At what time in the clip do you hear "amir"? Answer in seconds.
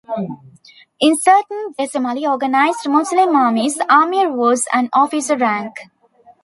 3.87-4.31